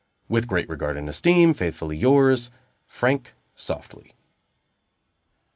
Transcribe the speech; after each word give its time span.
"With 0.27 0.47
great 0.47 0.67
regard 0.67 0.97
and 0.97 1.07
esteem, 1.07 1.53
faithfully 1.53 1.95
yours, 1.95 2.49
"FRANK 2.87 3.35
SOFTLY." 3.55 4.15